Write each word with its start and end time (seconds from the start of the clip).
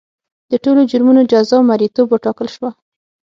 د 0.51 0.53
ټولو 0.63 0.81
جرمونو 0.91 1.21
جزا 1.31 1.57
مریتوب 1.69 2.07
وټاکل 2.11 2.47
شوه. 2.55 2.69